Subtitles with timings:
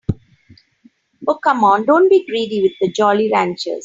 [1.27, 3.79] Oh, come on, don't be greedy with the Jolly Ranchers.